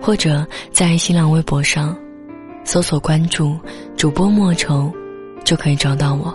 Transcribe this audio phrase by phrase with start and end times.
[0.00, 1.96] 或者在新浪微博上
[2.64, 3.58] 搜索关注
[3.96, 4.92] 主播莫愁，
[5.44, 6.32] 就可以找到我。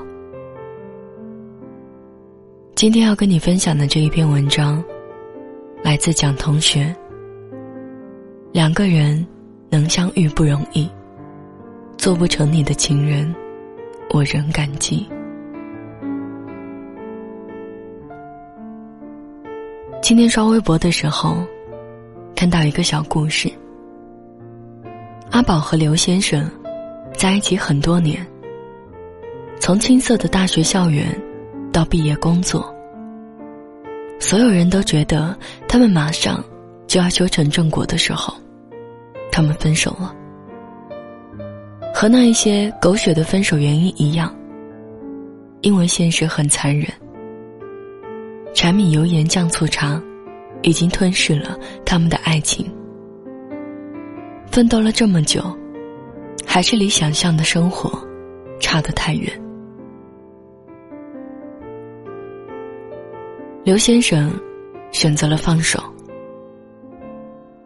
[2.76, 4.84] 今天要跟你分享的这一篇文章，
[5.84, 6.96] 来自蒋同学。
[8.52, 9.26] 两个人
[9.70, 10.90] 能相遇不容易，
[11.98, 13.34] 做不成你的情人，
[14.12, 15.08] 我仍感激。
[20.02, 21.44] 今天刷微博的时候，
[22.40, 23.52] 看到一个小故事。
[25.30, 26.50] 阿宝和刘先生
[27.14, 28.26] 在一起很多年，
[29.60, 31.06] 从青涩的大学校园
[31.74, 32.74] 到毕业工作，
[34.22, 36.42] 所有人都觉得他们马上
[36.88, 38.34] 就要修成正果的时候，
[39.34, 40.16] 他们分手了。
[41.94, 44.34] 和那一些狗血的分手原因一样，
[45.60, 46.88] 因为现实很残忍。
[48.54, 50.02] 柴米油盐酱醋茶，
[50.62, 52.66] 已经吞噬了他们的爱情。
[54.52, 55.42] 奋斗了这么久，
[56.46, 57.92] 还是离想象的生活
[58.60, 59.32] 差得太远。
[63.64, 64.32] 刘先生
[64.92, 65.82] 选择了放手，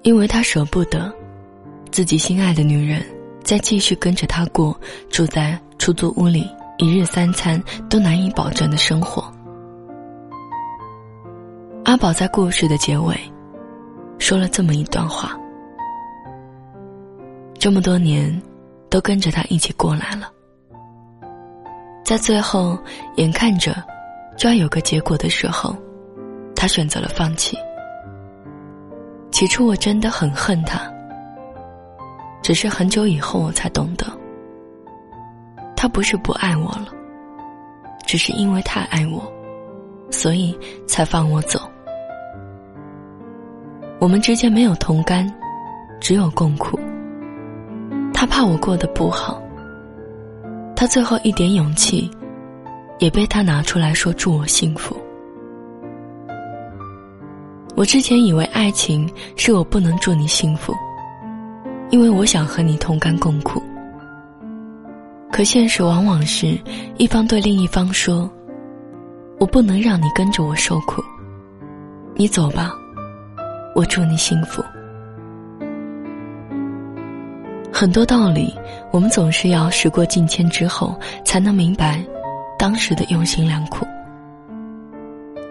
[0.01, 1.11] 因为他舍不得
[1.91, 3.01] 自己心爱的女人
[3.43, 4.77] 再继续跟着他过
[5.09, 6.45] 住在出租屋里
[6.77, 9.33] 一日三餐都难以保证的生活。
[11.93, 13.15] 阿宝在故事的结尾，
[14.17, 15.37] 说了这么一段话：
[17.59, 18.41] 这么多年，
[18.89, 20.27] 都跟着他一起过来了，
[22.03, 22.75] 在最后
[23.17, 23.75] 眼看着
[24.35, 25.77] 就要有个结果的时候，
[26.55, 27.55] 他选择了放弃。
[29.29, 30.91] 起初我真的很恨他，
[32.41, 34.07] 只是很久以后我才懂得，
[35.75, 36.87] 他不是不爱我了，
[38.07, 39.31] 只是因为太爱我，
[40.09, 41.61] 所以才放我走。
[44.03, 45.33] 我们之间没有同甘，
[46.01, 46.77] 只有共苦。
[48.13, 49.41] 他怕我过得不好，
[50.75, 52.11] 他最后一点勇气，
[52.99, 54.93] 也被他拿出来说祝我幸福。
[57.77, 60.73] 我之前以为爱情是我不能祝你幸福，
[61.89, 63.63] 因为我想和你同甘共苦。
[65.31, 66.59] 可现实往往是
[66.97, 68.29] 一方对另一方说
[69.39, 71.01] ：“我不能让你跟着我受苦，
[72.15, 72.75] 你走吧。”
[73.75, 74.63] 我祝你幸福。
[77.71, 78.53] 很多道理，
[78.91, 82.03] 我们总是要时过境迁之后，才能明白
[82.57, 83.85] 当时的用心良苦。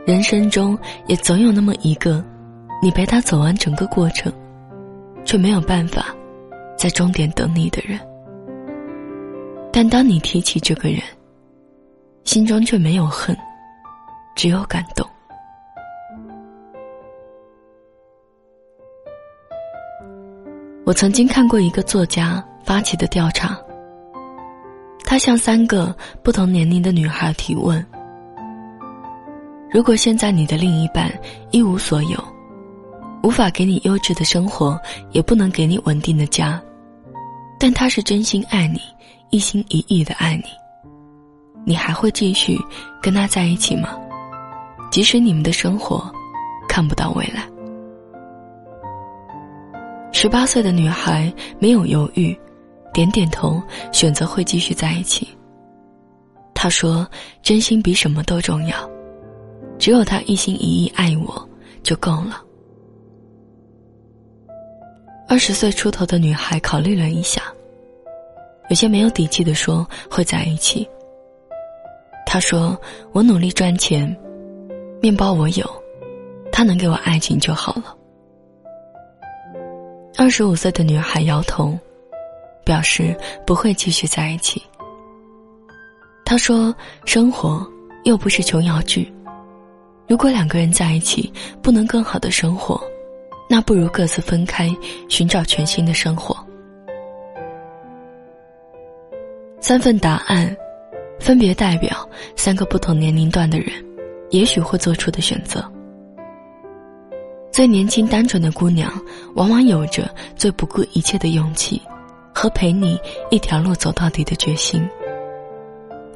[0.06, 2.25] 人生中也总有那么一个，
[2.81, 4.32] 你陪他走完整个过程，
[5.25, 6.06] 却没有办法
[6.78, 7.99] 在终点等你的人。
[9.72, 11.00] 但当你提起这个人，
[12.25, 13.37] 心中却没有恨，
[14.37, 15.06] 只有感动。
[20.92, 23.58] 我曾经看过一个作家发起的调查，
[25.06, 27.82] 他向三个不同年龄的女孩提问：
[29.70, 31.10] 如果现在你的另一半
[31.50, 32.22] 一无所有，
[33.22, 34.78] 无法给你优质的生活，
[35.12, 36.60] 也不能给你稳定的家，
[37.58, 38.78] 但他是真心爱你，
[39.31, 40.44] 一心一意的爱你，
[41.64, 42.60] 你还会继续
[43.00, 43.98] 跟他在一起吗？
[44.91, 46.04] 即使你们的生活
[46.69, 47.48] 看不到未来。
[50.22, 52.33] 十八岁的女孩没有犹豫，
[52.94, 53.60] 点点头，
[53.91, 55.27] 选择会继续在一起。
[56.55, 57.05] 她说
[57.43, 58.88] ：“真心比什么都重要，
[59.81, 61.49] 只有他一心一意爱我
[61.82, 62.41] 就够了。”
[65.26, 67.43] 二十岁出头的女孩考虑了一下，
[68.70, 70.88] 有些没有底气的说会在一起。
[72.25, 72.81] 她说
[73.11, 74.17] ：“我努力赚钱，
[75.00, 75.69] 面包我有，
[76.52, 77.96] 他能给我爱情就好了。”
[80.22, 81.76] 二十五岁的女孩摇头，
[82.64, 83.12] 表示
[83.44, 84.62] 不会继续在一起。
[86.24, 86.72] 她说
[87.04, 87.66] ：“生活
[88.04, 89.12] 又不是琼瑶剧，
[90.06, 92.80] 如果两个人在一起不能更好的生活，
[93.50, 94.70] 那不如各自分开，
[95.08, 96.36] 寻找全新的生活。”
[99.60, 100.56] 三份答案，
[101.19, 103.72] 分别代表三个不同年龄段的人，
[104.30, 105.69] 也许会做出的选择。
[107.52, 108.90] 最年轻单纯的姑娘，
[109.34, 111.81] 往往有着最不顾一切的勇气，
[112.34, 112.99] 和陪你
[113.31, 114.82] 一条路走到底的决心。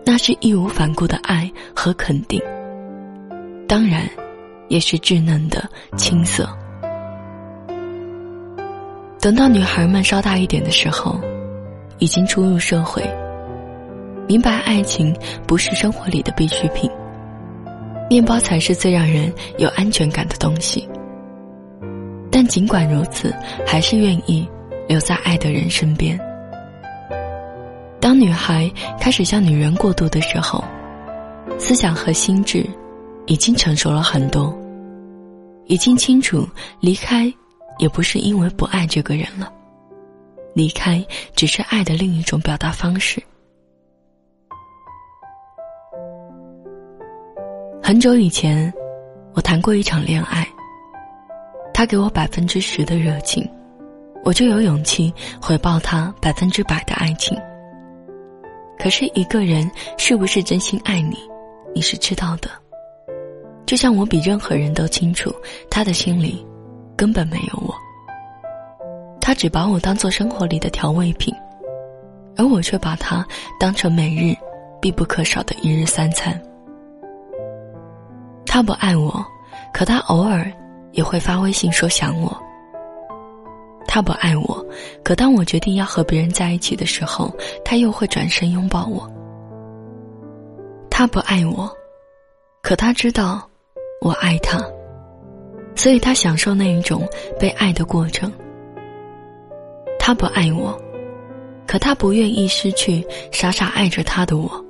[0.02, 2.40] 那是义无反顾的爱和肯定，
[3.68, 4.08] 当然，
[4.68, 5.68] 也是稚嫩的
[5.98, 6.48] 青涩。
[9.20, 11.20] 等到女孩们稍大一点的时候，
[11.98, 13.02] 已经初入社会，
[14.26, 15.14] 明白爱情
[15.46, 16.90] 不是生活里的必需品，
[18.08, 20.88] 面包才是最让人有安全感的东西。
[22.46, 23.34] 尽管如此，
[23.66, 24.48] 还是愿意
[24.88, 26.19] 留在爱的人身边。
[28.00, 28.70] 当女孩
[29.00, 30.62] 开始向女人过渡的时候，
[31.58, 32.64] 思想和心智
[33.26, 34.56] 已经成熟了很多，
[35.66, 36.48] 已经清楚
[36.81, 37.32] 离开
[37.78, 39.52] 也不是因为不爱这个人了，
[40.54, 41.04] 离开
[41.34, 43.20] 只是爱的另一种表达方式。
[47.82, 48.72] 很久以前，
[49.34, 50.46] 我谈过一场恋爱。
[51.76, 53.46] 他给我百分之十的热情，
[54.25, 57.38] 我就有勇气回报他百分之百的爱情。
[58.78, 61.19] 可是一个人是不是真心爱你，
[61.75, 62.49] 你是知道的。
[63.67, 65.31] 就像我比任何人都清楚，
[65.70, 66.43] 他的心里
[66.96, 67.75] 根本没有我。
[69.20, 71.34] 他只把我当做生活里的调味品，
[72.38, 73.23] 而我却把他
[73.61, 74.34] 当成每日
[74.81, 76.43] 必不可少的一日三餐。
[78.46, 79.23] 他不爱我，
[79.75, 80.50] 可他偶尔。
[80.96, 82.37] 也会发微信说想我。
[83.87, 84.66] 他不爱我，
[85.04, 87.32] 可当我决定要和别人在一起的时候，
[87.64, 89.08] 他又会转身拥抱我。
[90.90, 91.70] 他不爱我，
[92.62, 93.48] 可他知道
[94.00, 94.58] 我爱他，
[95.76, 97.08] 所以他享受那一种
[97.38, 98.32] 被爱的过程。
[99.99, 100.78] 他不爱我，
[101.66, 104.64] 可他不愿意失去傻傻爱着他的我。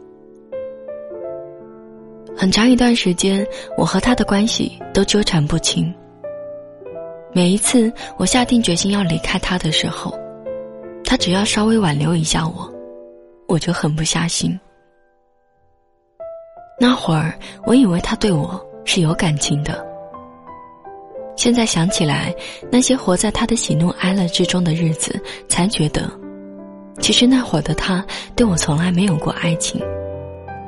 [2.36, 3.46] 很长一段时间，
[3.76, 5.92] 我和他的关系都纠缠不清。
[7.36, 10.18] 每一次我下定决心要离开他的时候，
[11.04, 12.72] 他只要稍微挽留一下我，
[13.46, 14.58] 我就狠不下心。
[16.80, 19.86] 那会儿我以为他对我是有感情的，
[21.36, 22.34] 现在想起来，
[22.72, 26.10] 那些活在他的喜怒哀乐之中的日子，才觉得，
[27.00, 28.02] 其实那会儿的他
[28.34, 29.78] 对我从来没有过爱情，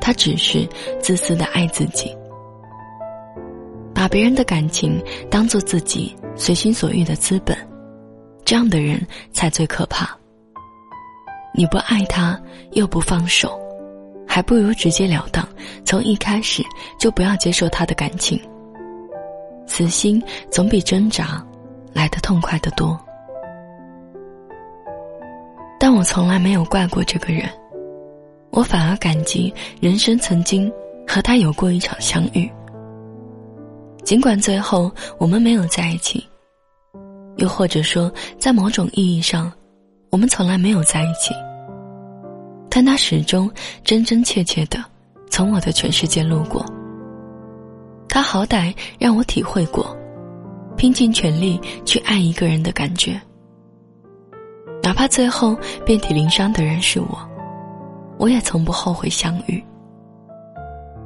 [0.02, 0.68] 他只是
[1.00, 2.14] 自私的爱自己，
[3.94, 6.14] 把别人的感情当做自己。
[6.38, 7.54] 随心所欲的资本，
[8.44, 10.08] 这样的人才最可怕。
[11.52, 12.40] 你不爱他
[12.72, 13.60] 又不放手，
[14.26, 15.46] 还不如直截了当，
[15.84, 16.62] 从一开始
[16.98, 18.40] 就不要接受他的感情。
[19.66, 21.44] 死心总比挣扎
[21.92, 22.98] 来的痛快得多。
[25.80, 27.48] 但我从来没有怪过这个人，
[28.50, 30.72] 我反而感激人生曾经
[31.06, 32.48] 和他有过一场相遇。
[34.08, 36.26] 尽管最后我们没有在一起，
[37.36, 39.52] 又或者说，在某种意义上，
[40.08, 41.34] 我们从来没有在一起，
[42.70, 43.50] 但他始终
[43.84, 44.82] 真真切切的
[45.28, 46.64] 从我的全世界路过。
[48.08, 49.94] 他好歹让我体会过，
[50.74, 53.20] 拼尽全力去爱一个人的感觉，
[54.82, 55.54] 哪怕最后
[55.84, 57.18] 遍体鳞伤的人是我，
[58.16, 59.62] 我也从不后悔相遇，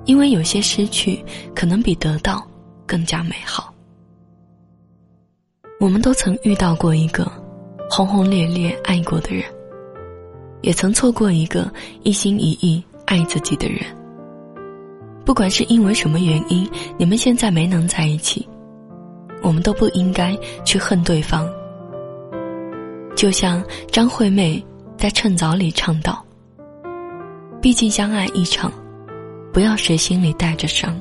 [0.04, 1.20] 因为有些失去
[1.52, 2.46] 可能比得到。
[2.92, 3.72] 更加美好。
[5.80, 7.24] 我们都曾遇到过一个
[7.88, 9.42] 轰轰烈烈爱过的人，
[10.60, 13.80] 也曾错过一个一心一意爱自己的人。
[15.24, 18.46] 不管是因为什么原因，你们现在没能在一起，
[19.42, 20.36] 我们都不应该
[20.66, 21.48] 去恨对方。
[23.16, 24.62] 就像张惠妹
[24.98, 26.22] 在《趁早》里唱道
[27.62, 28.70] ：“毕竟相爱一场，
[29.50, 30.94] 不要谁心里带着伤。”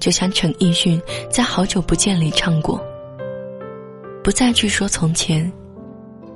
[0.00, 2.82] 就像陈奕迅在《好久不见》里唱过
[4.24, 5.52] ：“不再去说从前，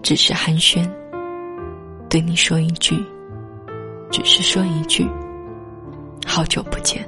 [0.02, 0.86] 只是寒暄。
[2.10, 2.94] 对你说一句，
[4.10, 5.08] 只是说一句，
[6.26, 7.02] 好久不见。”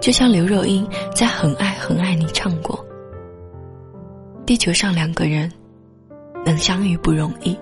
[0.00, 2.82] 就像刘若英在《很爱很爱你》唱过
[4.46, 5.52] ：“地球上两个人
[6.46, 7.54] 能相遇不容易，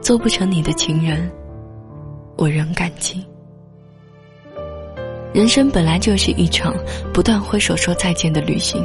[0.00, 1.30] 做不成你的情人，
[2.38, 3.22] 我仍感激。”
[5.32, 6.74] 人生本来就是一场
[7.14, 8.84] 不断挥手说再见的旅行。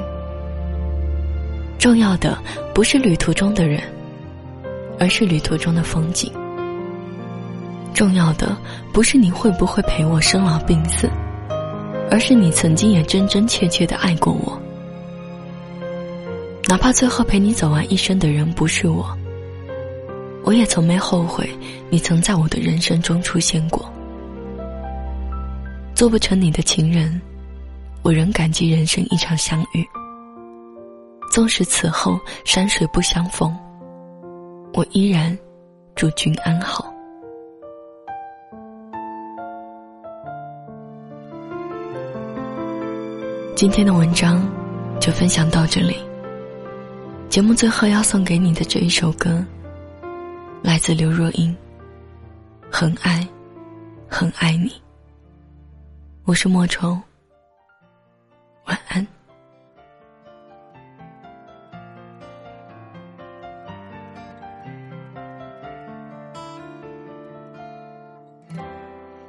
[1.80, 2.38] 重要的
[2.74, 3.82] 不是旅途中的人，
[5.00, 6.32] 而是旅途中的风景。
[7.94, 8.56] 重要的
[8.94, 11.10] 不是你会不会陪我生老病死，
[12.12, 14.62] 而是你曾经也真真切切的爱过我。
[16.68, 19.06] 哪怕最后陪你走完一生的人不是我，
[20.44, 21.50] 我也从没后悔
[21.90, 23.92] 你曾在我的人生中出现过。
[25.96, 27.22] 做不成你的情人，
[28.04, 29.88] 我仍感激人生一场相遇。
[31.32, 33.58] 纵使此后山水不相逢，
[34.74, 35.36] 我依然
[35.96, 36.94] 祝君安好。
[43.56, 44.46] 今天的文章
[45.00, 45.96] 就分享到这里。
[47.30, 49.44] 节目最后要送给你的这一首歌，
[50.62, 51.52] 来自刘若英，
[52.70, 53.26] 《很爱，
[54.10, 54.70] 很爱你》。
[56.28, 57.00] 我是莫愁，
[58.66, 59.08] 晚安。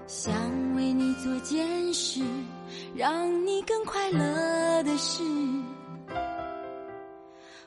[0.07, 0.33] 想
[0.75, 2.23] 为你做件事，
[2.95, 5.23] 让你更快乐的事。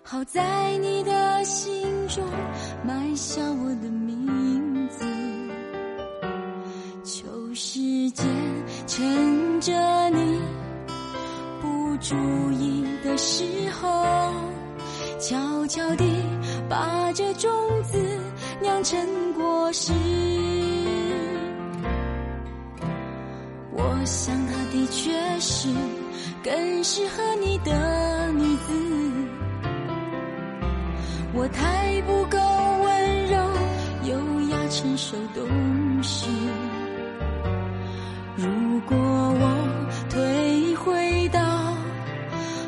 [0.01, 2.27] 好在你的心中
[2.83, 5.05] 埋下我的名字，
[7.03, 7.79] 就是
[8.99, 10.41] 趁着你
[11.61, 12.17] 不注
[12.51, 13.87] 意的时候，
[15.21, 16.03] 悄悄地
[16.67, 17.49] 把这种
[17.81, 17.97] 子
[18.61, 18.99] 酿成
[19.35, 19.93] 果实。
[23.71, 25.69] 我想她的确是
[26.43, 28.73] 更适合你的女子。
[31.33, 32.37] 我太不够
[32.83, 33.37] 温柔、
[34.11, 36.25] 优雅、成熟、懂事。
[38.79, 39.43] 如果我
[40.09, 41.41] 退回到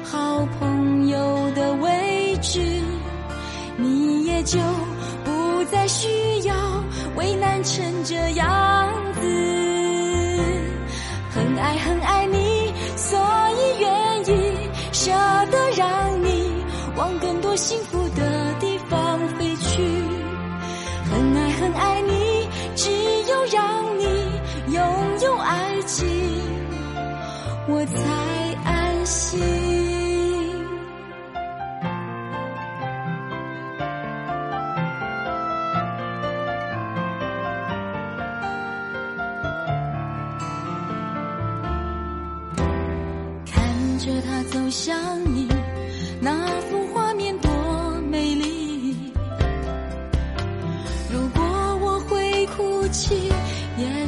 [0.04, 2.60] 好朋友的位置，
[3.78, 4.60] 你也就
[5.24, 6.10] 不再需
[6.46, 6.54] 要
[7.16, 9.22] 为难成这样子。
[11.34, 13.18] 很爱很爱你，所
[13.56, 13.90] 以愿
[14.26, 15.12] 意舍
[15.50, 16.52] 得让你
[16.98, 17.91] 往更多幸福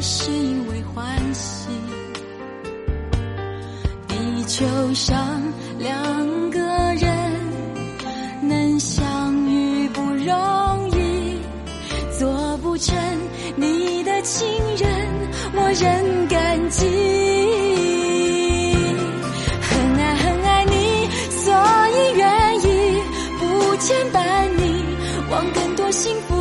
[0.06, 1.70] 是因为欢喜，
[4.06, 5.42] 地球上
[5.80, 7.10] 两个人
[8.42, 11.40] 能相遇不容易，
[12.20, 12.94] 做不成
[13.56, 14.46] 你的情
[14.76, 14.90] 人，
[15.56, 16.86] 我仍感激。
[19.62, 21.54] 很爱很爱你，所
[21.96, 23.02] 以愿意
[23.40, 24.84] 不牵绊你，
[25.32, 26.33] 往更多幸福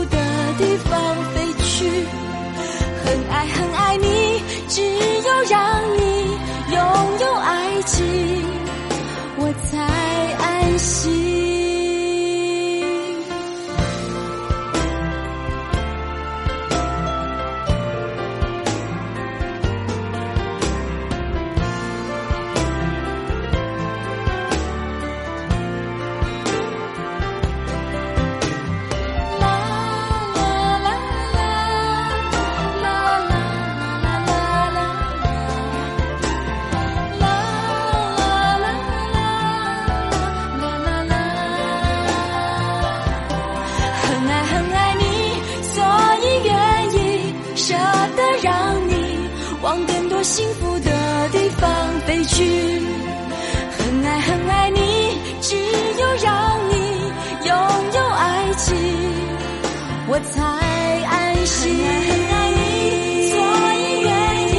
[60.22, 63.38] 才安心很爱你所
[63.74, 64.12] 以愿
[64.48, 64.54] 意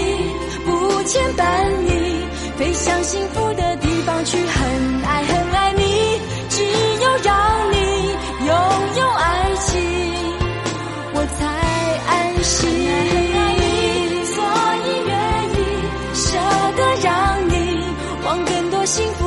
[0.66, 1.44] 不牵绊
[1.88, 2.26] 你
[2.58, 6.64] 飞向幸福的地方去很爱很爱你只
[7.02, 7.78] 有让你
[8.46, 8.56] 拥
[9.00, 9.82] 有爱情
[11.14, 11.46] 我才
[12.08, 14.44] 安心很爱你所
[14.84, 15.14] 以愿
[15.56, 15.62] 意
[16.14, 16.38] 舍
[16.76, 17.54] 得让你
[18.26, 19.23] 往更多幸福